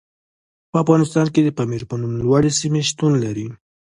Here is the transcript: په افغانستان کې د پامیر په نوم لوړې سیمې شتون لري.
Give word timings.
په 0.71 0.77
افغانستان 0.83 1.27
کې 1.33 1.41
د 1.43 1.49
پامیر 1.57 1.83
په 1.89 1.95
نوم 2.01 2.11
لوړې 2.27 2.51
سیمې 2.59 2.81
شتون 2.89 3.11
لري. 3.23 3.47